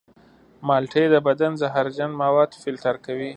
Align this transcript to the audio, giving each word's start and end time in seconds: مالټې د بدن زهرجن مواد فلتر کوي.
مالټې 0.67 1.03
د 1.13 1.15
بدن 1.27 1.51
زهرجن 1.61 2.11
مواد 2.21 2.49
فلتر 2.61 2.95
کوي. 3.05 3.29